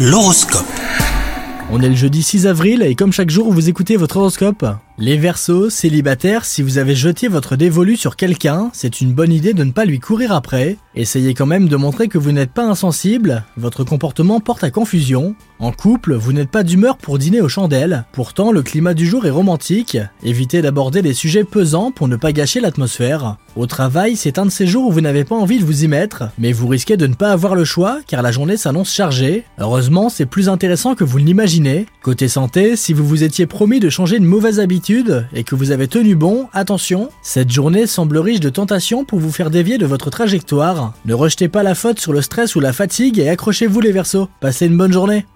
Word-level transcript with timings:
L'horoscope. 0.00 0.64
On 1.72 1.82
est 1.82 1.88
le 1.88 1.96
jeudi 1.96 2.22
6 2.22 2.46
avril 2.46 2.82
et 2.82 2.94
comme 2.94 3.12
chaque 3.12 3.30
jour 3.30 3.52
vous 3.52 3.68
écoutez 3.68 3.96
votre 3.96 4.18
horoscope. 4.18 4.64
Les 5.00 5.16
Verseaux, 5.16 5.70
célibataires, 5.70 6.44
si 6.44 6.60
vous 6.60 6.76
avez 6.76 6.96
jeté 6.96 7.28
votre 7.28 7.54
dévolu 7.54 7.96
sur 7.96 8.16
quelqu'un, 8.16 8.68
c'est 8.72 9.00
une 9.00 9.12
bonne 9.12 9.32
idée 9.32 9.54
de 9.54 9.62
ne 9.62 9.70
pas 9.70 9.84
lui 9.84 10.00
courir 10.00 10.32
après. 10.32 10.76
Essayez 10.96 11.34
quand 11.34 11.46
même 11.46 11.68
de 11.68 11.76
montrer 11.76 12.08
que 12.08 12.18
vous 12.18 12.32
n'êtes 12.32 12.50
pas 12.50 12.64
insensible, 12.64 13.44
votre 13.56 13.84
comportement 13.84 14.40
porte 14.40 14.64
à 14.64 14.72
confusion. 14.72 15.36
En 15.60 15.70
couple, 15.70 16.14
vous 16.14 16.32
n'êtes 16.32 16.50
pas 16.50 16.64
d'humeur 16.64 16.96
pour 16.96 17.18
dîner 17.18 17.40
aux 17.40 17.48
chandelles, 17.48 18.06
pourtant 18.12 18.50
le 18.50 18.62
climat 18.62 18.94
du 18.94 19.06
jour 19.06 19.24
est 19.24 19.30
romantique. 19.30 19.96
Évitez 20.24 20.62
d'aborder 20.62 21.00
des 21.00 21.14
sujets 21.14 21.44
pesants 21.44 21.92
pour 21.92 22.08
ne 22.08 22.16
pas 22.16 22.32
gâcher 22.32 22.58
l'atmosphère. 22.58 23.36
Au 23.54 23.66
travail, 23.66 24.16
c'est 24.16 24.38
un 24.38 24.46
de 24.46 24.50
ces 24.50 24.66
jours 24.66 24.88
où 24.88 24.92
vous 24.92 25.00
n'avez 25.00 25.24
pas 25.24 25.36
envie 25.36 25.60
de 25.60 25.64
vous 25.64 25.84
y 25.84 25.88
mettre, 25.88 26.24
mais 26.38 26.50
vous 26.50 26.66
risquez 26.66 26.96
de 26.96 27.06
ne 27.06 27.14
pas 27.14 27.30
avoir 27.30 27.54
le 27.54 27.64
choix 27.64 28.00
car 28.08 28.22
la 28.22 28.32
journée 28.32 28.56
s'annonce 28.56 28.92
chargée. 28.92 29.44
Heureusement, 29.58 30.08
c'est 30.08 30.26
plus 30.26 30.48
intéressant 30.48 30.96
que 30.96 31.04
vous 31.04 31.20
ne 31.20 31.26
l'imaginez. 31.26 31.86
Côté 32.08 32.26
santé, 32.26 32.74
si 32.74 32.94
vous 32.94 33.06
vous 33.06 33.22
étiez 33.22 33.44
promis 33.44 33.80
de 33.80 33.90
changer 33.90 34.16
une 34.16 34.24
mauvaise 34.24 34.60
habitude, 34.60 35.26
et 35.34 35.44
que 35.44 35.54
vous 35.54 35.72
avez 35.72 35.88
tenu 35.88 36.14
bon, 36.14 36.48
attention, 36.54 37.10
cette 37.20 37.50
journée 37.50 37.86
semble 37.86 38.16
riche 38.16 38.40
de 38.40 38.48
tentations 38.48 39.04
pour 39.04 39.18
vous 39.18 39.30
faire 39.30 39.50
dévier 39.50 39.76
de 39.76 39.84
votre 39.84 40.08
trajectoire. 40.08 40.94
Ne 41.04 41.12
rejetez 41.12 41.48
pas 41.48 41.62
la 41.62 41.74
faute 41.74 42.00
sur 42.00 42.14
le 42.14 42.22
stress 42.22 42.56
ou 42.56 42.60
la 42.60 42.72
fatigue 42.72 43.18
et 43.18 43.28
accrochez-vous 43.28 43.82
les 43.82 43.92
versos. 43.92 44.30
Passez 44.40 44.68
une 44.68 44.78
bonne 44.78 44.94
journée. 44.94 45.26